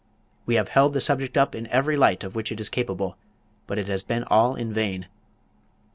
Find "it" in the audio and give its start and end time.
2.51-2.59, 3.77-3.85